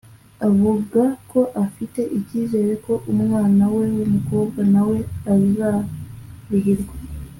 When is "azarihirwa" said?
5.33-6.95